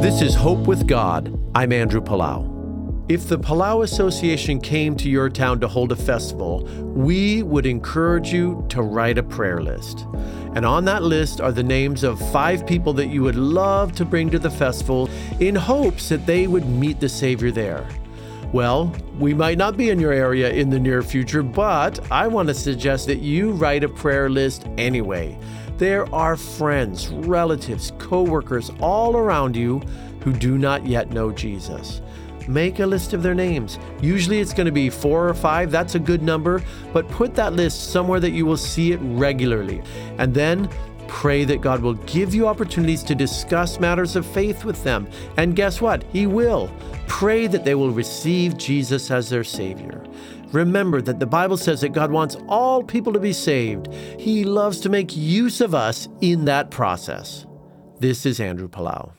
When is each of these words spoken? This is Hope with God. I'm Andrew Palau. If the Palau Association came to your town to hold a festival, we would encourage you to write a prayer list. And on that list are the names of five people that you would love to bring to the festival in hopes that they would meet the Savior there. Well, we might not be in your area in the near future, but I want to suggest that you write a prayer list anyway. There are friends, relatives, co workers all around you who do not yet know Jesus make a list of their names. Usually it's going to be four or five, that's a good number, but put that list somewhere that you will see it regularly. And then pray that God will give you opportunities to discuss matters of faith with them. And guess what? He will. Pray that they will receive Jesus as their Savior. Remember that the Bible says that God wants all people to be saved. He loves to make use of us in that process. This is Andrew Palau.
This 0.00 0.22
is 0.22 0.34
Hope 0.34 0.60
with 0.60 0.88
God. 0.88 1.38
I'm 1.54 1.74
Andrew 1.74 2.00
Palau. 2.00 3.04
If 3.10 3.28
the 3.28 3.38
Palau 3.38 3.84
Association 3.84 4.58
came 4.58 4.96
to 4.96 5.10
your 5.10 5.28
town 5.28 5.60
to 5.60 5.68
hold 5.68 5.92
a 5.92 5.96
festival, 5.96 6.64
we 6.94 7.42
would 7.42 7.66
encourage 7.66 8.32
you 8.32 8.64
to 8.70 8.80
write 8.80 9.18
a 9.18 9.22
prayer 9.22 9.60
list. 9.60 10.06
And 10.54 10.64
on 10.64 10.86
that 10.86 11.02
list 11.02 11.42
are 11.42 11.52
the 11.52 11.62
names 11.62 12.02
of 12.02 12.18
five 12.32 12.66
people 12.66 12.94
that 12.94 13.08
you 13.08 13.22
would 13.22 13.36
love 13.36 13.92
to 13.96 14.06
bring 14.06 14.30
to 14.30 14.38
the 14.38 14.50
festival 14.50 15.10
in 15.38 15.54
hopes 15.54 16.08
that 16.08 16.24
they 16.24 16.46
would 16.46 16.64
meet 16.64 16.98
the 16.98 17.08
Savior 17.08 17.50
there. 17.50 17.86
Well, 18.52 18.92
we 19.18 19.32
might 19.32 19.58
not 19.58 19.76
be 19.76 19.90
in 19.90 20.00
your 20.00 20.12
area 20.12 20.50
in 20.50 20.70
the 20.70 20.80
near 20.80 21.02
future, 21.02 21.42
but 21.42 22.00
I 22.10 22.26
want 22.26 22.48
to 22.48 22.54
suggest 22.54 23.06
that 23.06 23.20
you 23.20 23.52
write 23.52 23.84
a 23.84 23.88
prayer 23.88 24.28
list 24.28 24.66
anyway. 24.76 25.38
There 25.76 26.12
are 26.14 26.36
friends, 26.36 27.08
relatives, 27.08 27.92
co 27.98 28.22
workers 28.22 28.70
all 28.80 29.16
around 29.16 29.54
you 29.54 29.80
who 30.22 30.32
do 30.32 30.58
not 30.58 30.84
yet 30.84 31.10
know 31.10 31.30
Jesus 31.30 32.02
make 32.48 32.80
a 32.80 32.86
list 32.86 33.12
of 33.12 33.22
their 33.22 33.34
names. 33.34 33.78
Usually 34.00 34.40
it's 34.40 34.52
going 34.52 34.66
to 34.66 34.72
be 34.72 34.90
four 34.90 35.28
or 35.28 35.34
five, 35.34 35.70
that's 35.70 35.94
a 35.94 35.98
good 35.98 36.22
number, 36.22 36.62
but 36.92 37.08
put 37.08 37.34
that 37.36 37.52
list 37.52 37.92
somewhere 37.92 38.18
that 38.20 38.30
you 38.30 38.44
will 38.44 38.56
see 38.56 38.92
it 38.92 38.98
regularly. 39.02 39.82
And 40.18 40.34
then 40.34 40.68
pray 41.06 41.44
that 41.44 41.60
God 41.60 41.80
will 41.80 41.94
give 41.94 42.34
you 42.34 42.46
opportunities 42.46 43.02
to 43.04 43.14
discuss 43.14 43.80
matters 43.80 44.16
of 44.16 44.26
faith 44.26 44.64
with 44.64 44.82
them. 44.84 45.08
And 45.36 45.56
guess 45.56 45.80
what? 45.80 46.04
He 46.12 46.26
will. 46.26 46.70
Pray 47.10 47.48
that 47.48 47.64
they 47.64 47.74
will 47.74 47.90
receive 47.90 48.56
Jesus 48.56 49.10
as 49.10 49.28
their 49.28 49.44
Savior. 49.44 50.02
Remember 50.52 51.02
that 51.02 51.18
the 51.18 51.26
Bible 51.26 51.56
says 51.56 51.82
that 51.82 51.90
God 51.90 52.10
wants 52.10 52.36
all 52.48 52.82
people 52.82 53.12
to 53.12 53.20
be 53.20 53.32
saved. 53.32 53.92
He 54.18 54.44
loves 54.44 54.80
to 54.80 54.88
make 54.88 55.14
use 55.14 55.60
of 55.60 55.74
us 55.74 56.08
in 56.22 56.46
that 56.46 56.70
process. 56.70 57.44
This 57.98 58.24
is 58.24 58.40
Andrew 58.40 58.68
Palau. 58.68 59.12